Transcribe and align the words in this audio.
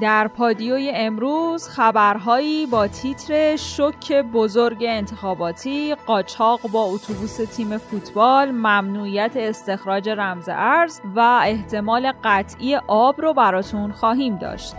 در 0.00 0.28
پادیوی 0.28 0.92
امروز 0.94 1.68
خبرهایی 1.68 2.66
با 2.66 2.86
تیتر 2.86 3.56
شک 3.56 4.12
بزرگ 4.12 4.84
انتخاباتی 4.88 5.94
قاچاق 6.06 6.60
با 6.72 6.84
اتوبوس 6.84 7.36
تیم 7.36 7.78
فوتبال 7.78 8.50
ممنوعیت 8.50 9.32
استخراج 9.36 10.08
رمز 10.08 10.48
ارز 10.52 11.00
و 11.16 11.40
احتمال 11.42 12.12
قطعی 12.24 12.76
آب 12.76 13.20
رو 13.20 13.34
براتون 13.34 13.92
خواهیم 13.92 14.36
داشت. 14.36 14.74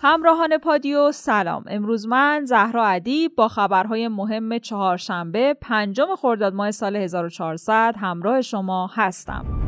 همراهان 0.00 0.58
پادیو 0.58 1.12
سلام. 1.12 1.64
امروز 1.68 2.06
من 2.06 2.44
زهرا 2.44 2.86
ادیب 2.86 3.36
با 3.36 3.48
خبرهای 3.48 4.08
مهم 4.08 4.58
چهارشنبه 4.58 5.54
پنجم 5.54 6.16
خرداد 6.16 6.54
ماه 6.54 6.70
سال 6.70 6.96
1400 6.96 7.94
همراه 8.00 8.42
شما 8.42 8.90
هستم. 8.94 9.65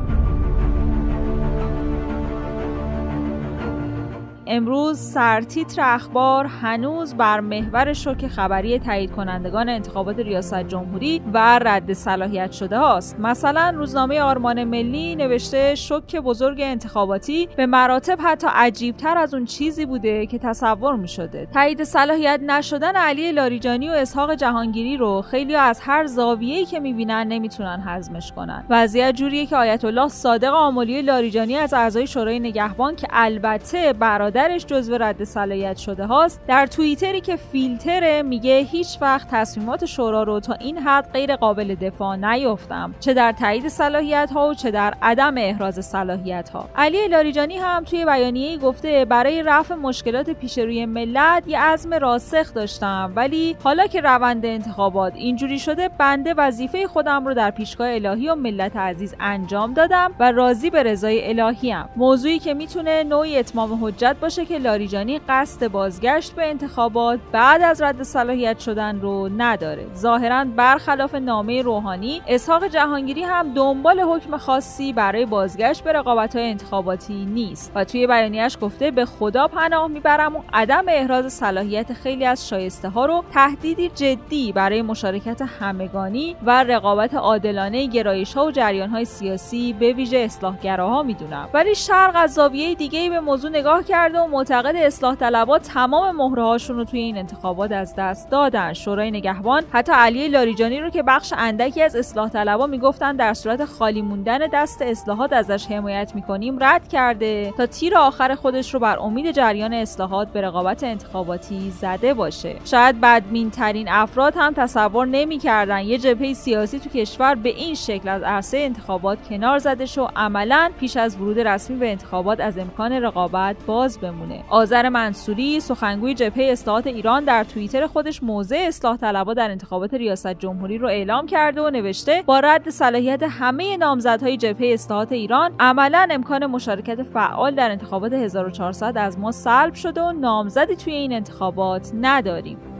امروز 4.50 4.98
سرتیتر 4.98 5.82
اخبار 5.84 6.46
هنوز 6.46 7.14
بر 7.14 7.40
محور 7.40 7.93
شوک 7.93 8.26
خبری 8.26 8.79
تایید 8.79 9.12
کنندگان 9.12 9.68
انتخابات 9.68 10.18
ریاست 10.18 10.68
جمهوری 10.68 11.22
و 11.32 11.58
رد 11.58 11.93
صلاحیت 11.93 12.53
شده 12.53 12.79
است. 12.79 13.20
مثلا 13.20 13.72
روزنامه 13.76 14.20
آرمان 14.20 14.64
ملی 14.64 15.16
نوشته 15.16 15.75
شوک 15.75 16.16
بزرگ 16.16 16.61
انتخاباتی 16.61 17.48
به 17.56 17.66
مراتب 17.66 18.18
حتی 18.22 18.46
عجیبتر 18.54 19.18
از 19.18 19.34
اون 19.34 19.44
چیزی 19.44 19.86
بوده 19.86 20.26
که 20.26 20.39
تصور 20.39 20.96
می 20.96 21.08
شده. 21.08 21.48
تایید 21.54 21.84
صلاحیت 21.84 22.40
نشدن 22.46 22.96
علی 22.96 23.32
لاریجانی 23.32 23.89
و 23.89 23.92
اسحاق 23.92 24.34
جهانگیری 24.34 24.96
رو 24.96 25.22
خیلی 25.22 25.54
از 25.54 25.80
هر 25.82 26.06
زاویه‌ای 26.06 26.64
که 26.64 26.80
می‌بینن 26.80 27.26
نمی‌تونن 27.28 27.82
هضمش 27.86 28.32
کنن. 28.32 28.64
وضعیت 28.70 29.14
جوریه 29.14 29.46
که 29.46 29.56
آیت 29.56 29.84
الله 29.84 30.08
صادق 30.08 30.54
آملی 30.54 31.03
لاریجانی 31.03 31.56
از 31.56 31.75
اعضای 31.75 32.06
شورای 32.06 32.41
نگهبان 32.41 32.97
که 32.97 33.06
البته 33.11 33.92
برادر 33.92 34.38
برادرش 34.39 34.67
جزو 34.67 34.98
رد 34.98 35.25
صلاحیت 35.25 35.77
شده 35.77 36.06
هاست. 36.06 36.41
در 36.47 36.67
توییتری 36.67 37.20
که 37.20 37.36
فیلتره 37.36 38.22
میگه 38.22 38.58
هیچ 38.58 38.98
وقت 39.00 39.28
تصمیمات 39.30 39.84
شورا 39.84 40.22
رو 40.22 40.41
تا 40.41 40.53
این 40.53 40.78
حد 40.78 41.12
غیر 41.12 41.36
قابل 41.36 41.75
دفاع 41.75 42.17
نیفتم 42.17 42.95
چه 43.00 43.14
در 43.14 43.33
تایید 43.33 43.69
صلاحیت 43.69 44.30
ها 44.34 44.48
و 44.48 44.55
چه 44.55 44.70
در 44.70 44.95
عدم 45.03 45.34
احراز 45.39 45.84
صلاحیت 45.84 46.48
ها 46.48 46.69
علی 46.77 47.08
لاریجانی 47.08 47.56
هم 47.56 47.84
توی 47.84 48.05
بیانیه‌ای 48.05 48.58
گفته 48.58 49.05
برای 49.05 49.42
رفع 49.42 49.75
مشکلات 49.75 50.30
پیش 50.30 50.58
روی 50.58 50.86
ملت 50.86 51.42
یه 51.47 51.61
عزم 51.61 51.95
راسخ 51.95 52.55
داشتم. 52.55 53.12
ولی 53.17 53.56
حالا 53.64 53.86
که 53.86 54.00
روند 54.00 54.47
انتخابات 54.47 55.14
اینجوری 55.14 55.58
شده 55.58 55.91
بنده 55.98 56.34
وظیفه 56.34 56.86
خودم 56.86 57.27
رو 57.27 57.34
در 57.34 57.50
پیشگاه 57.50 57.95
الهی 57.95 58.28
و 58.28 58.34
ملت 58.34 58.77
عزیز 58.77 59.14
انجام 59.20 59.75
دادم 59.75 60.12
و 60.20 60.33
راضی 60.33 60.70
به 60.70 60.83
رضای 60.83 61.41
الهی 61.41 61.77
موضوعی 61.97 62.39
که 62.39 62.55
می‌تونه 62.55 63.05
نوعی 63.05 63.39
اتمام 63.39 63.84
حجت 63.84 64.17
باشه 64.20 64.28
که 64.29 64.59
لاریجانی 64.59 65.21
قصد 65.29 65.69
بازگشت 65.69 66.33
به 66.33 66.48
انتخابات 66.48 67.21
بعد 67.33 67.62
از 67.62 67.83
رد 67.83 68.03
صلاحیت 68.03 68.59
شدن 68.59 69.01
رو 69.01 69.29
نداره. 69.37 69.87
ظاهرا 69.95 70.45
برخلاف 70.57 71.15
نامه 71.15 71.62
روحانی 71.62 72.23
اسحاق 72.29 72.67
جهانگیری 72.67 73.23
هم 73.23 73.55
دنبال 73.55 74.01
حکم 74.01 74.37
خاصی 74.37 74.93
برای 74.93 75.27
بازگشت 75.27 75.85
به 75.85 75.93
رقابت 75.93 76.37
های 76.37 76.51
انتخاباتی 76.51 77.25
نیست 77.25 77.73
و 77.75 77.85
توی 77.85 78.07
بیانیهش 78.07 78.59
گفته 78.61 78.91
به 78.91 79.05
خدا 79.05 79.48
پناه 79.48 79.89
می‌برم 79.89 80.37
و 80.37 80.42
عدم 80.53 80.85
احراز 80.89 81.33
صلاحیت 81.33 81.92
خیلی 81.92 82.25
از 82.25 82.48
شایسته 82.48 82.89
ها 82.89 83.07
رو 83.07 83.25
تهدیدی 83.33 83.89
جدی 83.89 84.53
برای 84.53 84.83
مشارکت 84.83 85.42
همگانی 85.61 86.37
و 86.47 86.65
رقابت 86.65 87.15
عادلانه 87.15 87.87
گرایش 87.87 88.35
ها 88.35 88.45
و 88.45 88.51
جریان 88.51 88.89
های 88.89 89.05
سیاسی 89.05 89.73
به 89.73 89.92
ویژه 89.92 90.17
اصلاحگراها 90.19 91.03
می‌دونم. 91.03 91.48
ولی 91.55 91.75
شرق 91.75 92.13
از 92.15 92.35
زاویه 92.35 92.75
دیگه 92.75 93.11
به 93.11 93.20
موضوع 93.20 93.51
نگاه 93.51 93.85
کرده 93.85 94.17
و 94.19 94.27
معتقد 94.27 94.77
اصلاح 94.77 95.14
طلبات 95.14 95.62
تمام 95.62 96.16
مهره 96.16 96.42
هاشون 96.42 96.77
رو 96.77 96.84
توی 96.84 97.00
این 97.00 97.19
انتخابات 97.19 97.73
از 97.73 97.95
دست 97.95 98.30
دادن. 98.30 98.73
شورای 98.73 99.11
نگهبان 99.11 99.62
حتی 99.73 99.92
علی 99.95 100.29
لاریجانی 100.29 100.80
رو 100.80 100.90
که 100.90 101.02
بخش 101.02 101.33
اندکی 101.36 101.83
از 101.83 101.96
اصلاح 101.96 102.28
طلبا 102.28 102.67
می‌گفتن 102.67 103.17
در 103.17 103.34
صورت 103.34 103.64
خالی 103.64 104.02
موندن 104.02 104.39
دست 104.52 104.83
اصلاحات 104.83 105.33
ازش 105.33 105.67
حمایت 105.67 106.14
می‌کنیم 106.14 106.58
رد 106.61 106.89
کرده 106.89 107.52
تا 107.57 107.67
تیر 107.67 107.96
آخر 107.96 108.34
خودش 108.34 108.74
رو 108.74 108.80
بر 108.80 108.98
امید 108.98 109.30
جریان 109.30 109.73
اصلاحات 109.73 110.28
به 110.28 110.40
رقابت 110.40 110.84
انتخاباتی 110.84 111.70
زده 111.70 112.14
باشه. 112.14 112.57
شاید 112.64 113.01
بدبین 113.01 113.51
ترین 113.51 113.89
افراد 113.89 114.34
هم 114.36 114.52
تصور 114.57 115.07
نمی‌کردن. 115.07 115.80
یه 115.80 115.98
جبهه 115.98 116.33
سیاسی 116.33 116.78
تو 116.78 116.89
کشور 116.89 117.34
به 117.34 117.48
این 117.48 117.74
شکل 117.74 118.08
از 118.08 118.23
عرصه 118.23 118.58
انتخابات 118.58 119.28
کنار 119.28 119.58
زده 119.58 119.86
شو 119.86 120.08
عملا 120.17 120.70
پیش 120.80 120.96
از 120.96 121.17
ورود 121.17 121.40
رسمی 121.40 121.77
به 121.77 121.90
انتخابات 121.90 122.40
از 122.40 122.58
امکان 122.58 122.92
رقابت 122.92 123.57
باز 123.67 123.98
بمونه. 124.01 124.45
آذر 124.48 124.89
منصوری 124.89 125.61
سخنگوی 125.61 126.14
جبهه 126.14 126.53
اصلاحات 126.53 126.86
ایران 126.86 127.25
در 127.25 127.45
توییتر 127.45 127.86
خودش 127.86 128.22
موضع 128.22 128.64
اصلاح 128.69 128.97
طلبها 128.97 129.34
در 129.34 129.50
انتخابات 129.50 129.94
ریاست 129.94 130.34
جمهوری 130.38 130.78
رو 130.78 130.88
اعلام 130.88 131.26
کرده 131.26 131.62
و 131.62 131.70
نوشته 131.70 132.22
با 132.26 132.41
رد 132.41 132.70
صلاحیت 132.70 133.22
همه 133.22 133.76
نامزدهای 133.76 134.37
جبهه 134.37 134.72
اصلاحات 134.72 135.12
ایران 135.12 135.53
عملا 135.60 136.08
امکان 136.10 136.47
مشارکت 136.47 137.03
فعال 137.03 137.54
در 137.54 137.70
انتخابات 137.70 138.12
1400 138.12 138.98
از 138.98 139.19
ما 139.19 139.32
سلب 139.32 139.75
شده 139.75 140.03
و 140.03 140.12
نامزدی 140.12 140.76
توی 140.76 140.92
این 140.92 141.12
انتخابات 141.12 141.91
نداریم. 142.00 142.77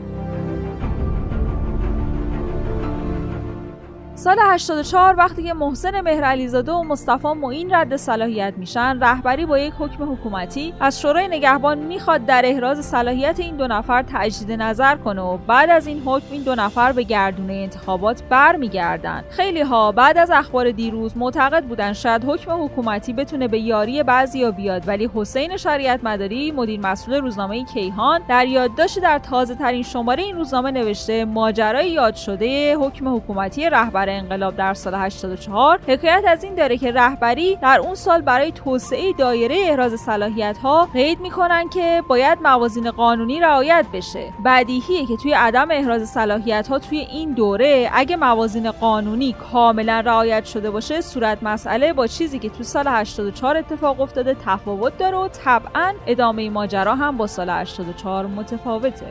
سال 4.19 4.37
84 4.39 5.15
وقتی 5.15 5.43
که 5.43 5.53
محسن 5.53 6.01
مهرعلیزاده 6.01 6.71
و 6.71 6.83
مصطفی 6.83 7.27
معین 7.27 7.73
رد 7.73 7.95
صلاحیت 7.95 8.53
میشن 8.57 8.99
رهبری 9.01 9.45
با 9.45 9.59
یک 9.59 9.73
حکم 9.79 10.11
حکومتی 10.11 10.73
از 10.79 11.01
شورای 11.01 11.27
نگهبان 11.27 11.77
می‌خواد 11.77 12.25
در 12.25 12.41
احراز 12.45 12.85
صلاحیت 12.85 13.39
این 13.39 13.55
دو 13.55 13.67
نفر 13.67 14.05
تجدید 14.13 14.51
نظر 14.61 14.95
کنه 14.95 15.21
و 15.21 15.37
بعد 15.37 15.69
از 15.69 15.87
این 15.87 16.01
حکم 16.05 16.25
این 16.31 16.43
دو 16.43 16.55
نفر 16.55 16.91
به 16.91 17.03
گردونه 17.03 17.53
انتخابات 17.53 18.23
برمیگردن. 18.23 19.23
خیلی 19.29 19.61
ها 19.61 19.91
بعد 19.91 20.17
از 20.17 20.31
اخبار 20.31 20.71
دیروز 20.71 21.17
معتقد 21.17 21.63
بودن 21.63 21.93
شاید 21.93 22.23
حکم 22.27 22.63
حکومتی 22.63 23.13
بتونه 23.13 23.47
به 23.47 23.59
یاری 23.59 24.03
بعضیا 24.03 24.51
بیاد 24.51 24.87
ولی 24.87 25.09
حسین 25.15 25.57
شریعت 25.57 25.99
مداری 26.03 26.51
مدیر 26.51 26.79
مسئول 26.79 27.15
روزنامه 27.15 27.65
کیهان 27.65 28.21
در 28.29 28.47
یادداشت 28.47 28.99
در 28.99 29.19
تازه 29.19 29.55
ترین 29.55 29.83
شماره 29.83 30.23
این 30.23 30.35
روزنامه 30.35 30.71
نوشته 30.71 31.25
ماجرای 31.25 31.91
یاد 31.91 32.15
شده 32.15 32.77
حکم 32.77 33.15
حکومتی 33.15 33.69
رهبر 33.69 34.08
انقلاب 34.11 34.55
در 34.55 34.73
سال 34.73 34.95
84 34.95 35.79
حکایت 35.87 36.23
از 36.27 36.43
این 36.43 36.55
داره 36.55 36.77
که 36.77 36.91
رهبری 36.91 37.55
در 37.55 37.79
اون 37.79 37.95
سال 37.95 38.21
برای 38.21 38.51
توسعه 38.51 39.13
دایره 39.13 39.55
احراز 39.59 39.99
صلاحیت 39.99 40.57
ها 40.57 40.89
قید 40.93 41.19
می‌کنن 41.19 41.69
که 41.69 42.03
باید 42.07 42.39
موازین 42.41 42.91
قانونی 42.91 43.39
رعایت 43.39 43.85
بشه. 43.93 44.33
بدیهیه 44.45 45.05
که 45.05 45.17
توی 45.17 45.33
عدم 45.33 45.67
احراز 45.71 46.09
صلاحیت 46.09 46.67
ها 46.67 46.79
توی 46.79 46.97
این 46.97 47.33
دوره 47.33 47.89
اگه 47.93 48.15
موازین 48.15 48.71
قانونی 48.71 49.33
کاملا 49.33 49.99
رعایت 50.05 50.45
شده 50.45 50.71
باشه 50.71 51.01
صورت 51.01 51.43
مسئله 51.43 51.93
با 51.93 52.07
چیزی 52.07 52.39
که 52.39 52.49
تو 52.49 52.63
سال 52.63 52.87
84 52.87 53.57
اتفاق 53.57 54.01
افتاده 54.01 54.35
تفاوت 54.45 54.97
داره 54.97 55.17
و 55.17 55.27
طبعا 55.27 55.93
ادامه 56.07 56.49
ماجرا 56.49 56.95
هم 56.95 57.17
با 57.17 57.27
سال 57.27 57.49
84 57.49 58.27
متفاوته. 58.27 59.05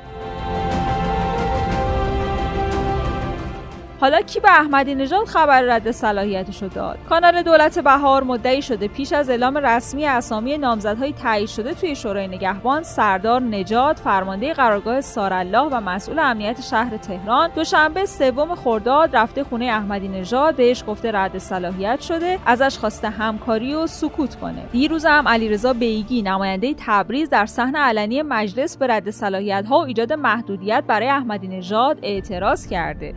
حالا 4.01 4.21
کی 4.21 4.41
به 4.41 4.51
احمدی 4.51 4.95
نژاد 4.95 5.27
خبر 5.27 5.63
رد 5.63 5.91
صلاحیتش 5.91 6.63
رو 6.63 6.69
داد؟ 6.69 6.99
کانال 7.09 7.43
دولت 7.43 7.79
بهار 7.79 8.25
مدعی 8.25 8.63
شده 8.63 8.89
پیش 8.89 9.13
از 9.13 9.31
اعلام 9.31 9.57
رسمی 9.57 10.07
اسامی 10.07 10.59
نامزدهای 10.59 11.13
تایید 11.13 11.49
شده 11.49 11.75
توی 11.75 11.97
شورای 11.97 12.29
نگهبان 12.29 12.83
سردار 12.83 13.43
نجات 13.43 13.99
فرمانده 13.99 14.53
قرارگاه 14.53 15.01
سارالله 15.01 15.69
و 15.73 15.81
مسئول 15.81 16.19
امنیت 16.19 16.61
شهر 16.61 16.97
تهران 16.97 17.51
دوشنبه 17.55 18.07
سوم 18.07 18.55
خرداد 18.55 19.17
رفته 19.17 19.45
خونه 19.45 19.65
احمدی 19.65 20.09
نژاد 20.09 20.57
بهش 20.57 20.85
گفته 20.87 21.13
رد 21.13 21.39
صلاحیت 21.39 22.01
شده 22.01 22.39
ازش 22.47 22.79
خواسته 22.79 23.09
همکاری 23.11 23.75
و 23.75 23.87
سکوت 23.87 24.35
کنه. 24.35 24.62
دیروز 24.73 25.06
هم 25.06 25.29
علیرضا 25.29 25.73
بیگی 25.73 26.23
نماینده 26.23 26.75
تبریز 26.87 27.31
در 27.31 27.47
صحن 27.47 27.77
علنی 27.77 28.23
مجلس 28.23 28.77
به 28.77 28.87
رد 28.87 29.11
صلاحیت 29.11 29.65
ها 29.69 29.79
و 29.79 29.85
ایجاد 29.85 30.12
محدودیت 30.12 30.85
برای 30.87 31.09
احمدی 31.09 31.49
نژاد 31.49 31.99
اعتراض 32.03 32.67
کرده. 32.67 33.15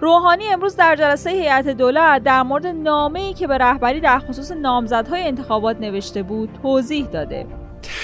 روحانی 0.00 0.44
امروز 0.46 0.76
در 0.76 0.96
جلسه 0.96 1.30
هیئت 1.30 1.68
دولت 1.68 2.22
در 2.22 2.42
مورد 2.42 2.66
نامه‌ای 2.66 3.34
که 3.34 3.46
به 3.46 3.58
رهبری 3.58 4.00
در 4.00 4.18
خصوص 4.18 4.50
نامزدهای 4.52 5.22
انتخابات 5.22 5.80
نوشته 5.80 6.22
بود 6.22 6.58
توضیح 6.62 7.06
داده. 7.06 7.46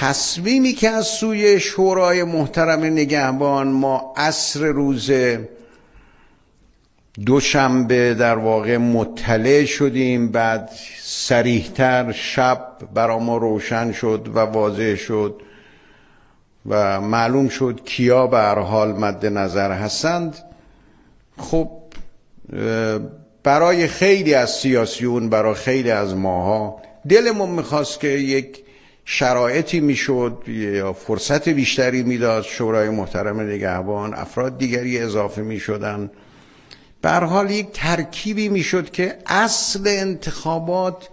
تصمیمی 0.00 0.72
که 0.72 0.88
از 0.88 1.06
سوی 1.06 1.60
شورای 1.60 2.24
محترم 2.24 2.84
نگهبان 2.84 3.68
ما 3.68 4.14
عصر 4.16 4.60
روز 4.60 5.10
دوشنبه 7.26 8.14
در 8.14 8.38
واقع 8.38 8.76
مطلع 8.76 9.64
شدیم 9.64 10.28
بعد 10.28 10.70
سریحتر 11.02 12.12
شب 12.12 12.66
برا 12.94 13.18
ما 13.18 13.36
روشن 13.36 13.92
شد 13.92 14.30
و 14.34 14.38
واضح 14.38 14.94
شد 14.94 15.42
و 16.66 17.00
معلوم 17.00 17.48
شد 17.48 17.80
کیا 17.84 18.26
به 18.26 18.38
حال 18.40 18.92
مد 18.92 19.26
نظر 19.26 19.72
هستند. 19.72 20.36
خب 21.38 21.70
برای 23.42 23.86
خیلی 23.86 24.34
از 24.34 24.50
سیاسیون 24.50 25.28
برای 25.28 25.54
خیلی 25.54 25.90
از 25.90 26.14
ماها. 26.14 26.82
دلمون 27.08 27.50
می‌خواست 27.50 28.00
که 28.00 28.08
یک 28.08 28.64
شرایطی 29.04 29.80
می‌شد 29.80 30.42
یا 30.46 30.92
فرصت 30.92 31.48
بیشتری 31.48 32.02
می‌داد 32.02 32.44
شورای 32.44 32.88
محترم 32.88 33.40
نگهبان 33.40 34.14
افراد 34.14 34.58
دیگری 34.58 34.98
اضافه 34.98 35.42
می‌شدن. 35.42 36.10
به 37.02 37.10
حال 37.10 37.50
یک 37.50 37.66
ترکیبی 37.72 38.48
می‌شد 38.48 38.90
که 38.90 39.18
اصل 39.26 39.82
انتخابات 39.86 41.08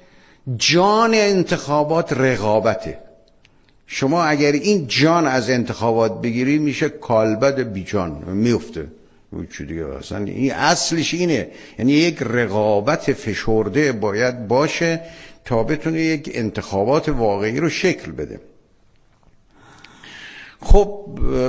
جان 0.57 1.13
انتخابات 1.13 2.13
رقابته. 2.13 2.99
شما 3.87 4.23
اگر 4.23 4.51
این 4.51 4.87
جان 4.87 5.27
از 5.27 5.49
انتخابات 5.49 6.21
بگیری 6.21 6.57
میشه 6.57 6.89
کالبد 6.89 7.59
بیجان 7.59 8.11
میفته 8.27 8.87
دیگه 9.41 9.85
اصلا 9.99 10.17
این 10.17 10.53
اصلش 10.53 11.13
اینه. 11.13 11.47
یعنی 11.79 11.91
یک 11.91 12.17
رقابت 12.21 13.13
فشرده 13.13 13.91
باید 13.91 14.47
باشه 14.47 15.01
تا 15.45 15.63
بتونه 15.63 16.01
یک 16.01 16.31
انتخابات 16.33 17.09
واقعی 17.09 17.59
رو 17.59 17.69
شکل 17.69 18.11
بده. 18.11 18.39
خب 20.61 21.05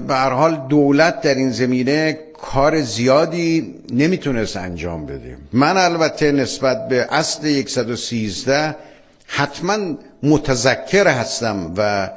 به 0.07 0.15
هر 0.15 0.31
حال 0.31 0.67
دولت 0.69 1.21
در 1.21 1.35
این 1.35 1.51
زمینه 1.51 2.19
کار 2.41 2.81
زیادی 2.81 3.75
نمی‌تونست 3.93 4.57
انجام 4.57 5.07
بده. 5.07 5.37
من 5.53 5.77
البته 5.77 6.33
نسبت 6.33 6.89
به 6.89 7.07
اصل 7.11 7.67
113 7.67 8.77
حتما 9.27 9.79
متذکر 10.23 11.09
هستم 11.09 11.75
و 11.77 12.11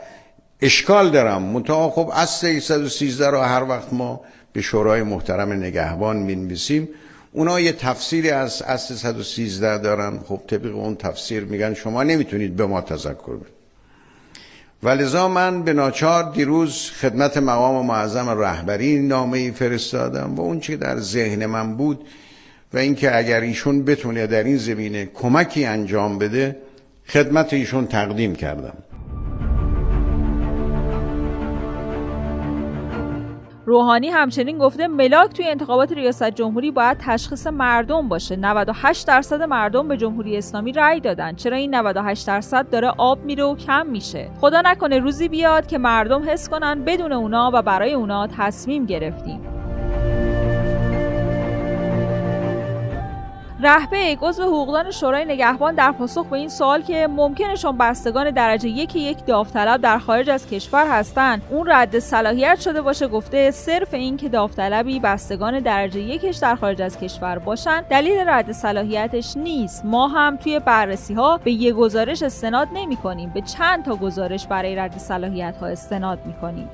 اشکال 0.62 1.12
دارم. 1.12 1.42
منتها 1.42 1.90
خب 1.90 2.12
اصل 2.14 2.60
113 2.60 3.30
رو 3.30 3.40
هر 3.40 3.64
وقت 3.64 3.94
ما 3.94 4.22
به 4.58 4.64
شورای 4.64 5.04
محترم 5.04 5.54
نگهبان 5.54 6.18
می‌نویسیم. 6.18 6.90
اونا 7.32 7.60
یه 7.60 7.72
تفسیری 7.72 8.30
از 8.30 8.62
اصل 8.62 8.96
113 8.96 9.78
دارن. 9.78 10.20
خب 10.28 10.42
طبق 10.48 10.76
اون 10.76 10.96
تفسیر 10.96 11.44
میگن 11.44 11.74
شما 11.74 12.04
نمی‌تونید 12.04 12.56
به 12.56 12.66
ما 12.66 12.82
تذکر 12.82 13.36
بدید. 13.36 13.54
ولذا 14.84 15.28
من 15.28 15.64
به 15.64 15.74
ناچار 15.74 16.32
دیروز 16.32 16.92
خدمت 17.02 17.38
مقام 17.38 17.86
معظم 17.86 18.30
رهبری 18.30 19.00
نامه 19.00 19.38
ای 19.38 19.52
فرستادم 19.52 20.36
و 20.36 20.42
اون 20.42 20.60
چی 20.60 20.78
در 20.78 21.00
ذهن 21.00 21.46
من 21.46 21.76
بود 21.76 22.08
و 22.74 22.78
اینکه 22.78 23.18
اگر 23.18 23.42
ایشون 23.42 23.86
بتونه 23.86 24.28
در 24.28 24.44
این 24.44 24.58
زمینه 24.58 25.06
کمکی 25.06 25.66
انجام 25.66 26.18
بده 26.18 26.56
خدمت 27.08 27.54
ایشون 27.54 27.88
تقدیم 27.88 28.36
کردم. 28.36 28.78
روحانی 33.68 34.10
همچنین 34.10 34.58
گفته 34.58 34.88
ملاک 34.88 35.34
توی 35.34 35.48
انتخابات 35.48 35.92
ریاست 35.92 36.30
جمهوری 36.30 36.72
باید 36.72 36.98
تشخیص 37.02 37.48
مردم 37.48 38.08
باشه. 38.08 38.36
98 38.36 39.08
درصد 39.08 39.42
مردم 39.42 39.88
به 39.88 39.98
جمهوری 39.98 40.38
اسلامی 40.38 40.72
رأی 40.72 41.00
دادن 41.00 41.36
چرا 41.36 41.58
این 41.58 41.76
98 41.76 42.28
درصد 42.28 42.70
داره 42.70 42.94
آب 42.98 43.24
میره 43.24 43.44
و 43.44 43.56
کم 43.56 43.88
میشه؟ 43.88 44.30
خدا 44.42 44.62
نکنه 44.62 45.00
روزی 45.00 45.28
بیاد 45.28 45.68
که 45.68 45.78
مردم 45.78 46.30
حس 46.30 46.50
کنن 46.50 46.84
بدون 46.84 47.12
اونا 47.12 47.52
و 47.54 47.62
برای 47.62 47.94
اونا 47.94 48.28
تصمیم 48.28 48.86
گرفتیم. 48.86 49.57
رهبه 53.60 54.18
عضو 54.22 54.44
حقوقدان 54.44 54.92
شورای 54.92 55.26
نگهبان 55.26 55.76
در 55.76 55.92
پاسخ 55.92 56.26
به 56.26 56.38
این 56.38 56.50
سوال 56.50 56.82
که 56.82 57.08
ممکنه 57.08 57.56
بستگان 57.80 58.32
درجه 58.32 58.70
یک 58.70 58.96
یک 58.96 59.26
داوطلب 59.26 59.82
در 59.82 60.00
خارج 60.00 60.30
از 60.30 60.48
کشور 60.48 60.88
هستند. 60.88 61.42
اون 61.50 61.72
رد 61.72 62.00
صلاحیت 62.00 62.60
شده 62.60 62.82
باشه 62.82 63.08
گفته 63.08 63.52
صرف 63.52 63.94
این 63.94 64.18
که 64.18 64.30
داوطلبی 64.30 65.00
بستگان 65.00 65.60
درجه 65.60 66.00
یکش 66.00 66.36
در 66.38 66.56
خارج 66.56 66.82
از 66.82 67.00
کشور 67.00 67.40
باشن 67.40 67.82
دلیل 67.82 68.30
رد 68.30 68.52
صلاحیتش 68.52 69.38
نیست. 69.38 69.86
ما 69.86 70.08
هم 70.08 70.38
توی 70.38 70.60
بررسی 70.60 71.14
ها 71.14 71.38
به 71.38 71.52
یه 71.52 71.74
گزارش 71.74 72.24
استناد 72.24 72.68
نمی 72.74 72.96
کنیم 72.96 73.30
به 73.30 73.42
چند 73.42 73.86
تا 73.86 73.96
گزارش 73.96 74.48
برای 74.48 74.76
رد 74.76 74.98
صلاحیت 74.98 75.58
ها 75.58 75.68
استناد 75.68 76.20
می 76.26 76.34
کنیم 76.34 76.70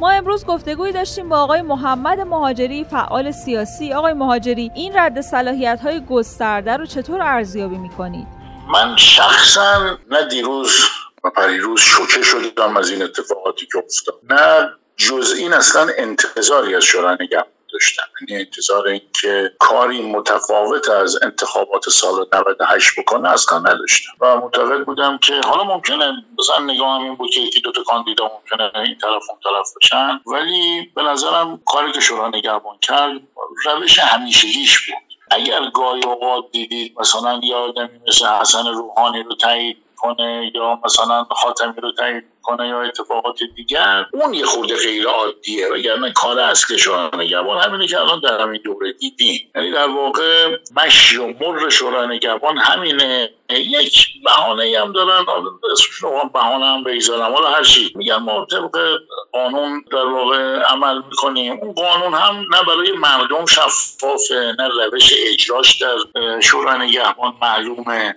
ما 0.00 0.10
امروز 0.10 0.46
گفتگوی 0.46 0.92
داشتیم 0.92 1.28
با 1.28 1.38
آقای 1.38 1.62
محمد 1.62 2.20
مهاجری 2.20 2.84
فعال 2.84 3.30
سیاسی. 3.30 3.92
آقای 3.92 4.12
مهاجری 4.12 4.70
این 4.74 4.92
رد 4.96 5.20
صلاحیت 5.20 5.80
های 5.80 6.04
گسترده 6.04 6.76
رو 6.76 6.86
چطور 6.86 7.22
ارزیابی 7.22 7.78
می‌کنید؟ 7.78 8.26
من 8.72 8.96
شخصا 8.96 9.98
نه 10.10 10.28
دیروز 10.28 10.84
و 11.24 11.30
پریروز 11.30 11.80
شوکه 11.80 12.22
شدم 12.22 12.76
از 12.76 12.90
این 12.90 13.02
اتفاقاتی 13.02 13.66
که 13.66 13.78
افتاد. 13.78 14.14
نه 14.30 14.70
جز 14.96 15.34
این 15.38 15.52
اصلا 15.52 15.86
انتظاری 15.98 16.74
از 16.74 16.82
شورای 16.84 17.16
نگهبان 17.20 17.55
داشتن 17.80 18.02
یعنی 18.28 18.42
انتظار 18.42 18.88
این 18.88 19.00
که 19.20 19.52
کاری 19.58 20.02
متفاوت 20.02 20.88
از 20.88 21.22
انتخابات 21.22 21.88
سال 21.88 22.26
98 22.34 22.90
بکنه 22.98 23.28
اصلا 23.28 23.58
نداشتم. 23.58 24.12
و 24.20 24.36
معتقد 24.36 24.84
بودم 24.84 25.18
که 25.18 25.40
حالا 25.44 25.64
ممکنه 25.64 26.24
مثلا 26.38 26.58
نگاه 26.58 27.00
این 27.00 27.14
بود 27.14 27.30
که 27.30 27.40
یکی 27.40 27.60
دو 27.60 27.72
تا 27.72 27.82
کاندیدا 27.82 28.24
ممکنه 28.24 28.80
این 28.80 28.98
طرف 28.98 29.22
اون 29.30 29.38
طرف 29.44 29.72
بشن 29.76 30.20
ولی 30.26 30.90
به 30.94 31.02
نظرم 31.02 31.60
کاری 31.66 31.92
که 31.92 32.00
شورا 32.00 32.28
نگهبان 32.28 32.78
کرد 32.82 33.20
روش 33.64 33.98
همیشگیش 33.98 34.86
بود. 34.86 34.96
اگر 35.30 35.70
گاهی 35.74 36.04
اوقات 36.04 36.44
دیدید 36.52 36.94
مثلا 37.00 37.40
یه 37.42 37.54
آدمی 37.54 38.00
مثل 38.08 38.26
حسن 38.26 38.66
روحانی 38.66 39.22
رو 39.22 39.34
تایید 39.34 39.85
کنه 39.96 40.50
یا 40.54 40.80
مثلا 40.84 41.24
خاتمی 41.30 41.80
رو 41.82 41.92
تایید 41.92 42.24
کنه 42.42 42.68
یا 42.68 42.82
اتفاقات 42.82 43.38
دیگر 43.56 44.06
اون 44.12 44.34
یه 44.34 44.44
خورده 44.44 44.76
غیر 44.76 45.06
عادیه. 45.06 45.68
وگرنه 45.68 46.12
کار 46.12 46.40
اصل 46.40 46.76
شورای 46.76 47.10
نگهبان 47.14 47.62
همینه 47.62 47.86
که 47.86 48.00
الان 48.00 48.20
در 48.20 48.40
همین 48.40 48.60
دوره 48.64 48.92
دیدیم. 48.92 49.50
یعنی 49.54 49.70
در 49.70 49.88
واقع 49.88 50.58
مشی 50.76 51.16
و 51.16 51.26
مر 51.26 51.68
شورای 51.68 52.06
نگهبان 52.06 52.58
همینه. 52.58 53.30
یک 53.50 54.06
بهانه 54.24 54.78
هم 54.80 54.92
دارن. 54.92 55.26
اسمش 55.72 56.00
بهانه 56.32 56.66
هم 56.66 56.84
بگذارم. 56.84 57.34
حالا 57.34 57.48
هر 57.48 57.62
چی 57.62 57.92
میگن 57.94 58.16
ما 58.16 58.46
طبق 58.50 58.98
قانون 59.32 59.84
در 59.92 60.04
واقع 60.04 60.58
عمل 60.62 61.02
می‌کنیم. 61.10 61.58
اون 61.62 61.72
قانون 61.72 62.14
هم 62.14 62.44
نه 62.50 62.62
برای 62.66 62.92
مردم 62.92 63.46
شفافه 63.46 64.54
نه 64.58 64.68
روش 64.68 65.14
اجراش 65.16 65.82
در 65.82 66.40
شورای 66.40 66.78
نگهبان 66.78 67.34
معلومه. 67.42 68.14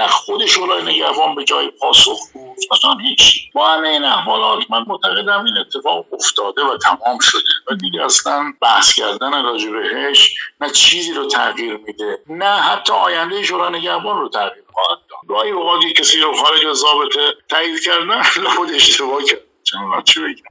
نه 0.00 0.06
خود 0.06 0.46
شورای 0.46 0.82
نگهبان 0.82 1.34
به 1.34 1.44
جای 1.44 1.70
پاسخ 1.70 2.18
بود. 2.32 2.56
اصلا 2.72 2.94
هیچ. 3.02 3.52
با 3.54 3.66
همه 3.66 3.88
این 3.88 4.04
احوالات 4.04 4.70
من 4.70 4.84
معتقدم 4.86 5.44
این 5.44 5.58
اتفاق 5.58 6.06
افتاده 6.12 6.62
و 6.62 6.76
تمام 6.76 7.18
شده. 7.20 7.40
و 7.70 7.74
دیگه 7.74 8.04
اصلا 8.04 8.52
بحث 8.62 8.94
کردن 8.94 9.42
راجع 9.42 9.70
بهش 9.70 10.34
نه 10.60 10.70
چیزی 10.70 11.12
رو 11.12 11.26
تغییر 11.26 11.76
میده 11.76 12.18
نه 12.28 12.54
حتی 12.60 12.92
آینده 12.92 13.42
شورای 13.42 13.78
نگهبان 13.78 14.20
رو 14.20 14.28
تغییر 14.28 14.64
خواهد 14.72 14.98
داد 15.10 15.18
گاهی 15.28 15.50
اوقاتی 15.50 15.92
کسی 15.92 16.20
رو 16.20 16.32
خارج 16.32 16.66
از 16.66 16.76
ضابطه 16.76 17.34
تایید 17.48 17.80
کردن 17.84 18.22
خود 18.56 18.70
اشتباه 18.70 19.24
کرد. 19.24 19.40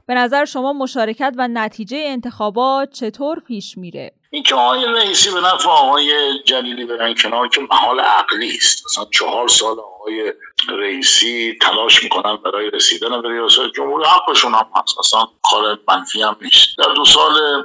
به 0.06 0.14
نظر 0.14 0.44
شما 0.44 0.72
مشارکت 0.72 1.34
و 1.36 1.48
نتیجه 1.48 1.98
انتخابات 2.06 2.90
چطور 2.92 3.40
پیش 3.40 3.78
میره؟ 3.78 4.12
این 4.32 4.42
که 4.42 4.54
آقای 4.54 4.84
رئیسی 4.84 5.30
به 5.30 5.40
نفع 5.40 5.68
آقای 5.68 6.38
جلیلی 6.44 6.84
برن 6.84 7.14
کنار 7.14 7.48
که 7.48 7.60
محال 7.70 8.00
عقلی 8.00 8.56
است. 8.56 8.84
مثلا 8.86 9.04
چهار 9.12 9.48
سال 9.48 9.80
آقای 9.80 10.32
رئیسی 10.68 11.58
تلاش 11.62 12.02
می‌کنن 12.02 12.36
برای 12.36 12.70
رسیدن 12.70 13.22
به 13.22 13.28
ریاست 13.28 13.60
جمهوری 13.76 14.04
حقشون 14.04 14.54
هم 14.54 14.66
هست. 14.76 14.98
اصلا 14.98 15.28
کار 15.42 15.78
منفی 15.88 16.22
هم 16.22 16.36
نیست. 16.40 16.78
در 16.78 16.92
دو 16.94 17.04
سال 17.04 17.62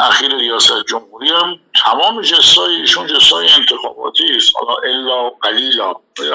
اخیر 0.00 0.36
ریاست 0.36 0.84
جمهوری 0.88 1.30
هم 1.30 1.60
تمام 1.74 2.20
جستای 2.20 2.74
ایشون 2.74 3.06
جستای 3.06 3.48
انتخاباتی 3.48 4.24
است. 4.36 4.52
حالا 4.56 4.74
الا 4.74 5.30
قلیلا. 5.30 5.94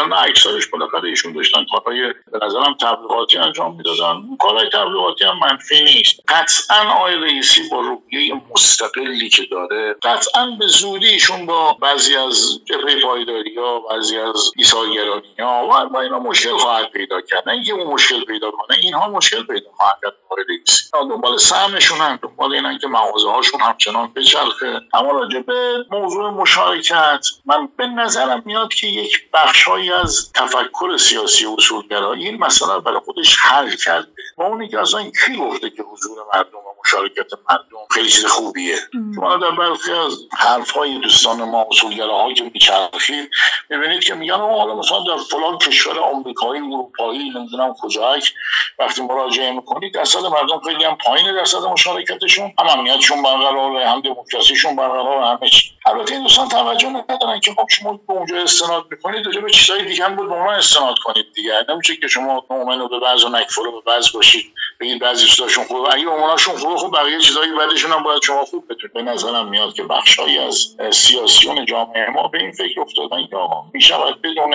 نه 0.10 0.22
اکثرش 0.22 0.68
بالاخره 0.68 1.10
ایشون 1.10 1.34
داشتن. 1.34 1.66
کارهای 1.72 2.14
به 2.32 2.46
نظرم 2.46 2.74
تبلیغاتی 2.82 3.38
انجام 3.38 3.76
می‌دادن. 3.76 4.38
کارهای 4.40 4.70
تبلیغاتی 4.70 5.26
هم 5.26 5.40
منفی 5.40 5.84
نیست. 5.84 6.20
قطعا 6.28 6.94
آقای 6.96 7.16
رئیسی 7.16 7.70
با 7.70 7.80
روحیه 7.80 8.42
مستقلی 8.52 9.30
که 9.30 9.44
داره 9.52 9.96
قطعا 10.04 10.46
به 10.60 10.68
زودی 10.68 11.08
ایشون 11.08 11.46
با 11.46 11.74
بعضی 11.74 12.16
از 12.16 12.60
جبهه 12.66 13.02
پایداری 13.02 13.56
ها 13.56 13.80
بعضی 13.80 14.18
از 14.18 14.52
ایثارگرانی 14.58 15.36
ها 15.40 15.90
و 15.94 15.98
اینا 15.98 16.20
مشکل 16.20 16.58
خواهد 16.58 16.92
پیدا 16.92 17.22
کرد. 17.22 17.44
نه 17.50 17.54
اینکه 17.54 17.74
مشکل 17.74 18.26
پیدا 18.26 18.52
کنه 18.52 18.78
اینها 18.78 19.10
مشکل 19.10 19.44
پیدا 19.44 19.70
خواهد 19.78 19.98
کرد. 20.04 20.14
آقای 20.30 20.44
رئیسی. 20.50 20.90
دنبال 20.94 21.38
سهمشون 21.38 21.98
هم 21.98 22.20
دنبال 22.24 22.54
اینن 22.54 22.78
که 22.78 22.88
مغازه 22.88 23.32
هاشون 23.32 23.62
همچنان 23.62 24.14
بچرخه. 24.16 24.82
اما 24.94 25.12
راجع 25.30 25.42
به 25.42 25.86
موضوع 25.92 26.30
مشارکت 26.30 27.26
من 27.46 27.70
به 27.78 27.88
نظرم 27.88 28.44
میاد 28.46 28.74
که 28.74 28.88
یک 28.88 29.30
بخشهایی 29.34 29.92
از 29.92 30.32
تفکر 30.36 30.98
سیاسی 30.98 31.46
اصولگرایی 31.46 32.28
این 32.28 32.38
مسئله 32.44 32.80
برای 32.80 33.00
خودش 33.00 33.38
حل 33.40 33.76
کرده. 33.76 34.12
و 34.38 34.42
اونی 34.42 34.70
که 34.70 34.80
اصلا 34.80 35.04
کی 35.04 35.38
گفته 35.38 35.70
که 35.70 35.84
حضور 35.84 36.18
مردم 36.34 36.69
مشارکت 36.86 37.34
مردم 37.50 37.78
خیلی 37.92 38.10
چیز 38.10 38.26
خوبیه. 38.26 38.76
شما 39.16 39.38
در 39.38 39.52
برخی 39.52 39.92
از 39.92 40.18
حرف 40.38 40.72
های 40.72 41.00
دوستان 41.00 41.44
ما 41.44 41.66
اصولگراها 41.72 42.34
که 42.34 42.44
میچرخید 42.44 43.30
می‌بینید 43.70 44.04
که 44.04 44.16
میگن 44.16 44.36
حالا 44.36 44.76
مثلا 44.76 45.00
در 45.00 45.18
فلان 45.32 45.58
کشور 45.58 46.00
آمریکایی 46.00 46.62
اروپایی 46.62 47.30
نمی‌دونم 47.30 47.74
کجاک 47.82 48.34
وقتی 48.80 49.02
مراجعه 49.02 49.52
می‌کنید 49.52 49.94
درصد 49.94 50.26
مردم 50.26 50.60
خیلی 50.66 50.84
هم 50.84 50.98
پایین 50.98 51.36
درصد 51.36 51.58
مشارکتشون 51.58 52.54
هم 52.60 52.68
امنیتشون 52.68 53.24
برقرار 53.24 53.82
هم 53.82 54.02
دموکراسیشون 54.02 54.76
برقرار 54.76 55.24
همه 55.24 55.50
چی. 55.50 55.72
البته 55.86 56.14
این 56.14 56.24
دوستان 56.24 56.48
توجه 56.48 56.90
ندارن 56.90 57.40
که 57.40 57.52
خب 57.52 57.66
شما 57.70 57.94
به 57.94 58.14
اونجا 58.14 58.38
استناد 58.38 58.86
می‌کنید 58.92 59.26
راجع 59.26 59.42
به 59.42 59.50
چیزای 59.50 59.86
دیگه 59.86 60.06
هم 60.06 60.16
بود 60.16 60.28
به 60.28 60.34
اونها 60.34 60.54
استناد 60.54 60.96
کنید 61.04 61.26
دیگه. 61.36 61.66
نمیشه 61.70 61.96
که 61.96 62.08
شما 62.08 62.46
مؤمن 62.50 62.88
به 62.88 63.00
بعض 63.00 63.24
و 63.24 63.30
نکفر 63.30 63.62
به 63.62 63.82
بعض 63.86 64.12
باشید. 64.14 64.54
بگید 64.80 65.00
بعضی 65.00 65.28
چیزاشون 65.28 65.64
خوب 65.64 65.88
اگه 65.92 66.08
اوناشون 66.08 66.58
خوبه 66.58 66.78
خب 66.78 66.92
بقیه 66.98 67.20
چیزایی 67.20 67.52
بعدشون 67.52 67.92
هم 67.92 68.04
باید 68.04 68.24
شما 68.24 68.46
خوب 68.46 68.64
بتونید. 68.70 68.94
به 68.94 69.02
نظرم 69.02 69.50
میاد 69.50 69.74
که 69.74 69.84
بخشایی 69.84 70.38
از 70.38 70.76
سیاسیون 70.92 71.66
جامعه 71.66 72.10
ما 72.10 72.28
به 72.28 72.38
این 72.38 72.52
فکر 72.52 72.82
افتادن 72.82 73.28
که 73.28 73.36
آقا 73.36 73.64
می‌شود 73.74 74.22
بدون 74.22 74.54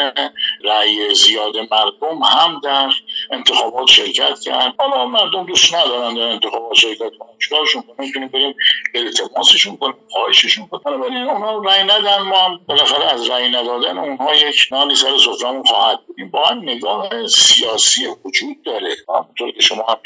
رأی 0.65 1.15
زیاد 1.15 1.57
مردم 1.57 2.23
هم 2.23 2.61
در 2.65 2.93
انتخابات 3.31 3.87
شرکت 3.87 4.41
کرد. 4.41 4.75
حالا 4.79 5.07
مردم 5.07 5.47
دوست 5.47 5.75
ندارن 5.75 6.15
در 6.15 6.23
انتخابات 6.23 6.75
شرکت 6.75 7.17
کنن. 7.19 7.39
چیکارشون 7.43 7.83
کنیم 7.83 7.97
می‌تونیم 7.99 8.29
بریم 8.29 8.55
التماسشون 8.95 9.77
کنیم 9.77 9.95
خواهششون 10.11 10.67
کنیم. 10.67 11.01
ولی 11.01 11.23
اونا 11.23 11.59
رأی 11.59 11.85
ندن 11.85 12.19
ما 12.19 12.39
هم 12.39 12.61
بالاخره 12.69 13.13
از 13.13 13.31
رأی 13.31 13.49
ندادن 13.49 13.99
اونها 13.99 14.35
یک 14.35 14.69
نانی 14.71 14.95
سر 14.95 15.19
سفرمون 15.19 15.65
خواهد 15.65 16.07
بودیم 16.07 16.31
با 16.31 16.45
هم 16.45 16.59
نگاه 16.59 17.27
سیاسی 17.27 18.07
وجود 18.25 18.63
داره. 18.65 18.97
همونطور 19.09 19.51
که 19.51 19.61
شما 19.61 19.85
هم 19.89 19.97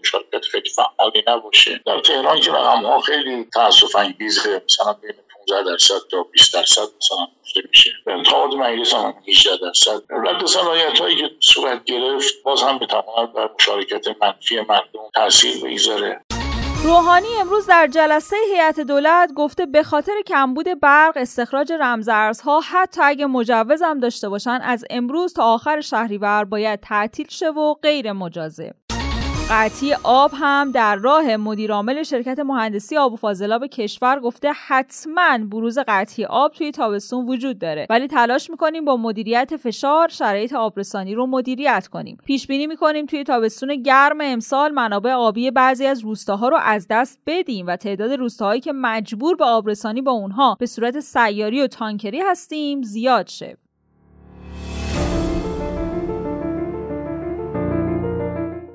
مشارکت 0.00 0.44
خیلی 0.44 0.70
فعالی 0.70 1.22
نباشه. 1.28 1.80
در 1.86 2.00
تهران 2.00 2.40
که 2.40 2.50
رقم 2.50 2.86
ها 2.86 3.00
خیلی 3.00 3.44
تاسف 3.54 3.96
انگیزه 3.96 4.62
مثلا 4.64 4.92
بین 4.92 5.14
15 5.48 5.70
درصد 5.70 6.08
تا 6.10 6.22
20 6.22 6.54
درصد 6.54 6.80
مثلا 6.80 7.26
گفته 7.42 7.60
میشه. 7.68 7.90
انتخابات 8.06 8.54
مجلس 8.54 8.94
هم 8.94 9.14
18 9.28 9.56
درصد. 9.56 10.02
رد 10.10 10.46
صلاحیت 10.46 11.00
هایی 11.00 11.16
که 11.16 11.30
صورت 11.40 11.84
گرفت 11.84 12.42
باز 12.42 12.62
هم 12.62 12.78
بتواند 12.78 13.32
بر 13.32 13.50
مشارکت 13.60 14.06
منفی 14.22 14.60
مردم 14.60 15.10
تاثیر 15.14 15.64
بگذاره 15.64 16.20
روحانی 16.84 17.28
امروز 17.40 17.66
در 17.66 17.86
جلسه 17.86 18.36
هیئت 18.52 18.80
دولت 18.80 19.32
گفته 19.36 19.66
به 19.66 19.82
خاطر 19.82 20.12
کمبود 20.26 20.80
برق 20.80 21.12
استخراج 21.16 21.72
رمزارزها 21.72 22.60
حتی 22.60 23.00
اگه 23.02 23.26
مجوزم 23.26 24.00
داشته 24.00 24.28
باشن 24.28 24.58
از 24.62 24.84
امروز 24.90 25.34
تا 25.34 25.44
آخر 25.44 25.80
شهریور 25.80 26.44
باید 26.44 26.80
تعطیل 26.80 27.28
شه 27.28 27.50
و 27.50 27.74
غیر 27.74 28.12
مجازه. 28.12 28.74
قطعی 29.50 29.94
آب 30.02 30.30
هم 30.34 30.70
در 30.70 30.96
راه 30.96 31.36
مدیرعامل 31.36 32.02
شرکت 32.02 32.38
مهندسی 32.38 32.96
آب 32.96 33.12
و 33.12 33.16
فاضلاب 33.16 33.66
کشور 33.66 34.20
گفته 34.20 34.52
حتما 34.66 35.38
بروز 35.38 35.78
قطعی 35.88 36.24
آب 36.24 36.52
توی 36.52 36.70
تابستون 36.70 37.26
وجود 37.26 37.58
داره. 37.58 37.86
ولی 37.90 38.08
تلاش 38.08 38.50
می‌کنیم 38.50 38.84
با 38.84 38.96
مدیریت 38.96 39.56
فشار 39.56 40.08
شرایط 40.08 40.52
آبرسانی 40.52 41.14
رو 41.14 41.26
مدیریت 41.26 41.88
کنیم. 41.88 42.18
پیش 42.24 42.46
بینی 42.46 42.66
می‌کنیم 42.66 43.06
توی 43.06 43.24
تابستون 43.24 43.82
گرم 43.82 44.18
امسال 44.20 44.70
منابع 44.70 45.12
آبی 45.12 45.50
بعضی 45.50 45.86
از 45.86 46.00
روستاها 46.00 46.48
رو 46.48 46.58
از 46.62 46.86
دست 46.90 47.20
بدیم 47.26 47.66
و 47.66 47.76
تعداد 47.76 48.12
روستاهایی 48.12 48.60
که 48.60 48.72
مجبور 48.72 49.36
به 49.36 49.44
آبرسانی 49.44 50.02
با 50.02 50.12
اونها 50.12 50.56
به 50.60 50.66
صورت 50.66 51.00
سیاری 51.00 51.62
و 51.62 51.66
تانکری 51.66 52.20
هستیم 52.20 52.82
زیاد 52.82 53.28
شه. 53.28 53.56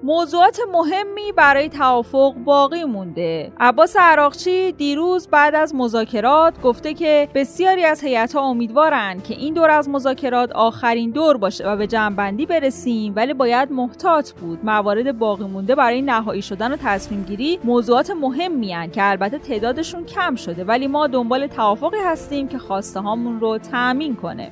موضوعات 0.10 0.60
مهمی 0.74 1.32
برای 1.36 1.70
توافق 1.70 2.34
باقی 2.34 2.84
مونده. 2.84 3.52
عباس 3.60 3.96
عراقچی 4.00 4.72
دیروز 4.72 5.28
بعد 5.28 5.56
از 5.56 5.76
مذاکرات 5.76 6.62
گفته 6.62 6.94
که 6.94 7.28
بسیاری 7.36 7.84
از 7.84 8.04
هیئت‌ها 8.04 8.42
امیدوارن 8.42 9.22
که 9.22 9.34
این 9.34 9.54
دور 9.54 9.70
از 9.70 9.90
مذاکرات 9.90 10.52
آخرین 10.52 11.12
دور 11.12 11.38
باشه 11.38 11.68
و 11.68 11.76
به 11.76 11.88
جمعبندی 11.88 12.46
برسیم 12.46 13.14
ولی 13.16 13.34
باید 13.34 13.72
محتاط 13.72 14.32
بود. 14.32 14.60
موارد 14.64 15.20
باقی 15.20 15.44
مونده 15.44 15.76
برای 15.76 16.02
نهایی 16.02 16.42
شدن 16.42 16.72
و 16.72 16.78
تصمیم 16.84 17.24
گیری 17.24 17.60
موضوعات 17.64 18.12
مهمی 18.12 18.90
که 18.92 19.10
البته 19.10 19.38
تعدادشون 19.38 20.06
کم 20.06 20.36
شده 20.36 20.64
ولی 20.64 20.88
ما 20.88 21.08
دنبال 21.08 21.48
توافقی 21.48 22.00
هستیم 22.06 22.48
که 22.48 22.58
خواسته 22.58 23.00
هامون 23.00 23.40
رو 23.40 23.58
تأمین 23.58 24.16
کنه. 24.16 24.52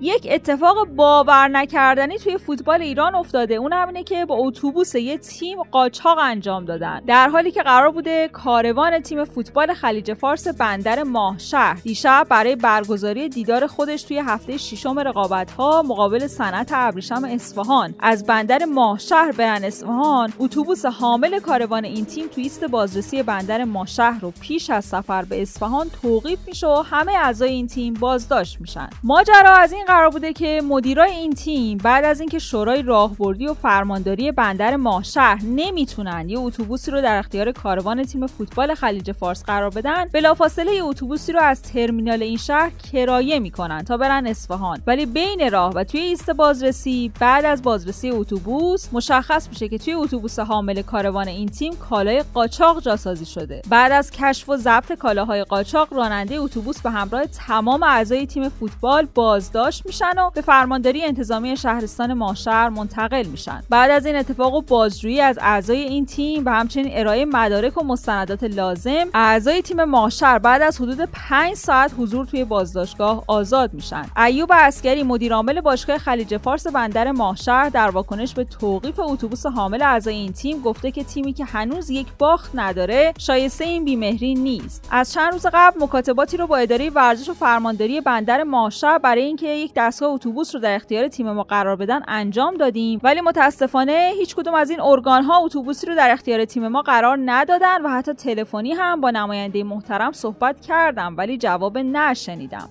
یک 0.00 0.28
اتفاق 0.30 0.84
باور 0.84 1.48
نکردنی 1.48 2.18
توی 2.18 2.38
فوتبال 2.38 2.82
ایران 2.82 3.14
افتاده. 3.14 3.54
اون 3.54 3.72
همینه 3.72 4.04
که 4.04 4.24
با 4.24 4.34
اتوبوس 4.34 4.94
یه 4.94 5.18
تیم 5.18 5.62
قاچاق 5.62 6.18
انجام 6.18 6.64
دادن. 6.64 7.00
در 7.06 7.28
حالی 7.28 7.50
که 7.50 7.62
قرار 7.62 7.90
بوده 7.90 8.28
کاروان 8.28 9.00
تیم 9.00 9.24
فوتبال 9.24 9.74
خلیج 9.74 10.14
فارس 10.14 10.48
بندر 10.48 11.02
ماهشهر 11.02 11.74
دیشب 11.74 12.26
برای 12.30 12.56
برگزاری 12.56 13.28
دیدار 13.28 13.66
خودش 13.66 14.02
توی 14.02 14.18
هفته 14.18 14.56
ششم 14.56 14.98
رقابت 14.98 15.50
ها 15.50 15.82
مقابل 15.82 16.26
صنعت 16.26 16.70
ابریشم 16.72 17.24
اصفهان. 17.24 17.94
از 18.00 18.26
بندر 18.26 18.64
ماهشهر 18.64 19.32
برن 19.32 19.64
اصفهان 19.64 20.32
اتوبوس 20.38 20.86
حامل 20.86 21.38
کاروان 21.38 21.84
این 21.84 22.04
تیم 22.04 22.26
توی 22.28 22.42
ایست 22.42 22.64
بازرسی 22.64 23.22
بندر 23.22 23.64
ماهشهر 23.64 24.20
رو 24.20 24.32
پیش 24.40 24.70
از 24.70 24.84
سفر 24.84 25.22
به 25.22 25.42
اصفهان 25.42 25.90
توقیف 26.02 26.38
میشه 26.46 26.66
و 26.66 26.82
همه 26.90 27.12
اعضای 27.12 27.50
این 27.50 27.66
تیم 27.66 27.94
بازداشت 27.94 28.60
میشن. 28.60 28.88
ماجرا 29.04 29.56
از 29.56 29.72
این 29.72 29.85
قرار 29.86 30.10
بوده 30.10 30.32
که 30.32 30.62
مدیرای 30.64 31.10
این 31.10 31.32
تیم 31.32 31.78
بعد 31.78 32.04
از 32.04 32.20
اینکه 32.20 32.38
شورای 32.38 32.82
راهبردی 32.82 33.46
و 33.46 33.54
فرمانداری 33.54 34.32
بندر 34.32 34.76
ماهشهر 34.76 35.38
نمی‌تونن 35.44 36.28
یه 36.28 36.38
اتوبوسی 36.38 36.90
رو 36.90 37.00
در 37.00 37.18
اختیار 37.18 37.52
کاروان 37.52 38.04
تیم 38.04 38.26
فوتبال 38.26 38.74
خلیج 38.74 39.12
فارس 39.12 39.44
قرار 39.44 39.70
بدن 39.70 40.04
بلافاصله 40.12 40.74
یه 40.74 40.84
اتوبوسی 40.84 41.32
رو 41.32 41.40
از 41.40 41.62
ترمینال 41.62 42.22
این 42.22 42.36
شهر 42.36 42.70
کرایه 42.92 43.38
می‌کنن 43.38 43.82
تا 43.82 43.96
برن 43.96 44.26
اصفهان. 44.26 44.82
ولی 44.86 45.06
بین 45.06 45.50
راه 45.50 45.72
و 45.72 45.84
توی 45.84 46.00
ایست 46.00 46.30
بازرسی 46.30 47.12
بعد 47.20 47.44
از 47.44 47.62
بازرسی 47.62 48.10
اتوبوس 48.10 48.88
مشخص 48.92 49.48
میشه 49.48 49.68
که 49.68 49.78
توی 49.78 49.94
اتوبوس 49.94 50.38
حامل 50.38 50.82
کاروان 50.82 51.28
این 51.28 51.48
تیم 51.48 51.76
کالای 51.76 52.24
قاچاق 52.34 52.82
جاسازی 52.82 53.26
شده. 53.26 53.62
بعد 53.70 53.92
از 53.92 54.10
کشف 54.10 54.48
و 54.48 54.56
ضبط 54.56 54.92
کالاهای 54.92 55.44
قاچاق 55.44 55.94
راننده 55.94 56.34
اتوبوس 56.34 56.80
به 56.80 56.90
همراه 56.90 57.26
تمام 57.26 57.82
اعضای 57.82 58.26
تیم 58.26 58.48
فوتبال 58.48 59.08
بازداشت 59.14 59.75
میشن 59.84 60.18
و 60.18 60.30
به 60.30 60.40
فرمانداری 60.40 61.04
انتظامی 61.04 61.56
شهرستان 61.56 62.12
ماشر 62.12 62.68
منتقل 62.68 63.26
میشن. 63.26 63.62
بعد 63.70 63.90
از 63.90 64.06
این 64.06 64.16
اتفاق 64.16 64.54
و 64.54 64.62
بازجویی 64.62 65.20
از 65.20 65.38
اعضای 65.42 65.78
این 65.78 66.06
تیم 66.06 66.42
و 66.46 66.50
همچنین 66.50 66.88
ارائه 66.90 67.24
مدارک 67.24 67.78
و 67.78 67.84
مستندات 67.84 68.44
لازم 68.44 69.04
اعضای 69.14 69.62
تیم 69.62 69.84
ماشر 69.84 70.38
بعد 70.38 70.62
از 70.62 70.80
حدود 70.80 71.08
5 71.12 71.54
ساعت 71.54 71.92
حضور 71.98 72.26
توی 72.26 72.44
بازداشتگاه 72.44 73.24
آزاد 73.26 73.74
میشن. 73.74 74.04
ایوب 74.16 74.52
عسکری 74.52 75.02
مدیر 75.02 75.34
عامل 75.34 75.60
باشگاه 75.60 75.98
خلیج 75.98 76.36
فارس 76.36 76.66
بندر 76.66 77.12
ماهشهر 77.12 77.68
در 77.68 77.90
واکنش 77.90 78.34
به 78.34 78.44
توقیف 78.44 79.00
اتوبوس 79.00 79.46
حامل 79.46 79.82
اعضای 79.82 80.14
این 80.14 80.32
تیم 80.32 80.62
گفته 80.62 80.90
که 80.90 81.04
تیمی 81.04 81.32
که 81.32 81.44
هنوز 81.44 81.90
یک 81.90 82.06
باخت 82.18 82.50
نداره 82.54 83.14
شایسته 83.18 83.64
این 83.64 83.84
بیمهری 83.84 84.34
نیست. 84.34 84.88
از 84.90 85.12
چند 85.12 85.32
روز 85.32 85.46
قبل 85.52 85.82
مکاتباتی 85.84 86.36
رو 86.36 86.46
با 86.46 86.56
اداره 86.56 86.90
ورزش 86.90 87.28
و 87.28 87.34
فرمانداری 87.34 88.00
بندر 88.00 88.42
ماهشهر 88.42 88.98
برای 88.98 89.22
اینکه 89.22 89.65
یک 89.66 89.72
دستگاه 89.76 90.10
اتوبوس 90.10 90.54
رو 90.54 90.60
در 90.60 90.74
اختیار 90.74 91.08
تیم 91.08 91.32
ما 91.32 91.42
قرار 91.42 91.76
بدن 91.76 92.00
انجام 92.08 92.54
دادیم. 92.54 93.00
ولی 93.02 93.20
متاسفانه 93.20 94.12
هیچ 94.18 94.34
کدوم 94.36 94.54
از 94.54 94.70
این 94.70 94.80
ارگان 94.80 95.22
ها 95.22 95.38
اتوبوسی 95.38 95.86
رو 95.86 95.94
در 95.94 96.10
اختیار 96.10 96.44
تیم 96.44 96.68
ما 96.68 96.82
قرار 96.82 97.18
ندادن 97.24 97.82
و 97.82 97.88
حتی 97.88 98.12
تلفنی 98.12 98.72
هم 98.72 99.00
با 99.00 99.10
نماینده 99.10 99.64
محترم 99.64 100.12
صحبت 100.12 100.60
کردم 100.60 101.14
ولی 101.16 101.38
جواب 101.38 101.78
نشنیدم. 101.78 102.68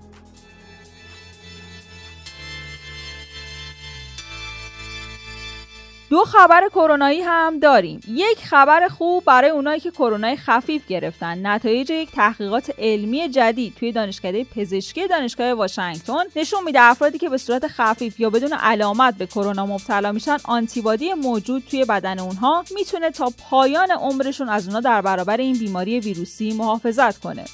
دو 6.09 6.23
خبر 6.23 6.69
کرونایی 6.69 7.21
هم 7.21 7.59
داریم. 7.59 8.01
یک 8.07 8.37
خبر 8.37 8.87
خوب 8.87 9.23
برای 9.23 9.49
اونایی 9.49 9.79
که 9.79 9.91
کرونای 9.91 10.35
خفیف 10.35 10.87
گرفتن. 10.87 11.47
نتایج 11.47 11.89
یک 11.89 12.11
تحقیقات 12.11 12.71
علمی 12.77 13.29
جدید 13.29 13.75
توی 13.75 13.91
دانشکده 13.91 14.43
پزشکی 14.43 15.07
دانشگاه 15.07 15.53
واشنگتن. 15.53 16.23
نشون 16.35 16.63
میده 16.63 16.81
افرادی 16.81 17.17
که 17.17 17.29
به 17.29 17.37
صورت 17.37 17.67
خفیف 17.67 18.19
یا 18.19 18.29
بدون 18.29 18.53
علامت 18.53 19.17
به 19.17 19.25
کرونا 19.25 19.65
مبتلا 19.65 20.11
میشن 20.11 20.37
آنتیبادی 20.43 21.13
موجود 21.13 21.63
توی 21.71 21.85
بدن 21.85 22.19
اونها 22.19 22.63
می‌تونه 22.75 23.11
تا 23.11 23.33
پایان 23.49 23.91
عمرشون 23.91 24.49
از 24.49 24.65
اونها 24.65 24.79
در 24.79 25.01
برابر 25.01 25.37
این 25.37 25.57
بیماری 25.57 25.99
ویروسی 25.99 26.53
محافظت 26.53 27.19
کنه. 27.19 27.45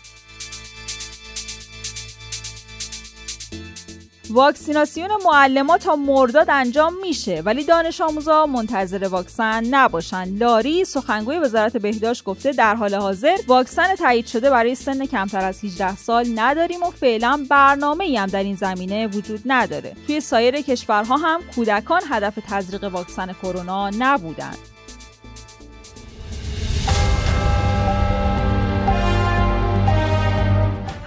واکسیناسیون 4.31 5.09
معلمات 5.25 5.81
تا 5.81 5.95
مرداد 5.95 6.49
انجام 6.49 6.93
میشه 7.01 7.41
ولی 7.45 7.63
دانش 7.63 8.01
آموزا 8.01 8.45
منتظر 8.45 9.07
واکسن 9.07 9.63
نباشن. 9.65 10.37
لاری 10.37 10.85
سخنگوی 10.85 11.37
وزارت 11.39 11.77
بهداشت 11.77 12.23
گفته 12.23 12.51
در 12.51 12.75
حال 12.75 12.95
حاضر 12.95 13.37
واکسن 13.47 13.95
تایید 13.95 14.25
شده 14.25 14.49
برای 14.49 14.75
سن 14.75 15.05
کمتر 15.05 15.45
از 15.45 15.63
18 15.63 15.95
سال 15.95 16.25
نداریم 16.35 16.83
و 16.83 16.91
فعلا 16.91 17.45
برنامه 17.49 18.03
ای 18.03 18.17
هم 18.17 18.27
در 18.27 18.43
این 18.43 18.55
زمینه 18.55 19.07
وجود 19.07 19.41
نداره. 19.45 19.93
توی 20.07 20.21
سایر 20.21 20.61
کشورها 20.61 21.17
هم 21.17 21.41
کودکان 21.55 22.01
هدف 22.09 22.39
تزریق 22.49 22.83
واکسن 22.83 23.33
کرونا 23.33 23.89
نبودند 23.89 24.70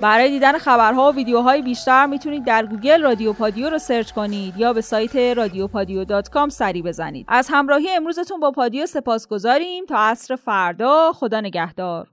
برای 0.00 0.30
دیدن 0.30 0.58
خبرها 0.58 1.12
و 1.12 1.14
ویدیوهای 1.14 1.62
بیشتر 1.62 2.06
می‌تونید 2.06 2.44
در 2.44 2.66
گوگل 2.66 3.02
رادیو 3.02 3.32
پادیو 3.32 3.70
رو 3.70 3.78
search 3.78 4.12
کنید 4.12 4.56
یا 4.56 4.72
به 4.72 4.80
سایت 4.80 5.16
رادیو 5.16 5.66
پادیو 5.66 6.04
dot 6.04 6.28
com 6.28 6.48
سری 6.48 6.82
بزنید. 6.82 7.26
از 7.28 7.48
همراهی 7.50 7.90
امروزتون 7.90 8.40
با 8.40 8.50
پادیو 8.50 8.86
سپاس 8.86 9.28
گذاریم 9.28 9.84
تا 9.86 9.98
عصر 9.98 10.36
فردا 10.36 11.12
خدا 11.12 11.40
نگهدار. 11.40 12.06